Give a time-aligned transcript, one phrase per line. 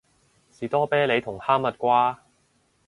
[0.51, 2.23] 士多啤梨同哈蜜瓜